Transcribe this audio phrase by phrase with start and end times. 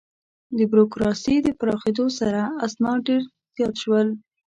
[0.57, 3.21] د بروکراسي د پراخېدو سره، اسناد ډېر
[3.55, 4.07] زیات شول.